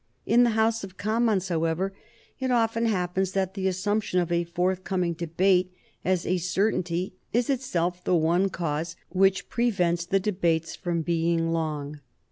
In 0.25 0.41
the 0.43 0.57
House 0.57 0.83
of 0.83 0.97
Commons, 0.97 1.49
however, 1.49 1.93
it 2.39 2.49
often 2.49 2.87
happens 2.87 3.33
that 3.33 3.53
the 3.53 3.67
assumption 3.67 4.19
of 4.19 4.31
a 4.31 4.45
forthcoming 4.45 5.13
debate 5.13 5.71
as 6.03 6.25
a 6.25 6.37
certainty 6.39 7.13
is 7.33 7.51
itself 7.51 8.03
the 8.03 8.15
one 8.15 8.49
cause 8.49 8.95
which 9.09 9.47
prevents 9.47 10.03
the 10.07 10.19
debates 10.19 10.75
from 10.75 11.03
being 11.03 11.51
long. 11.51 11.99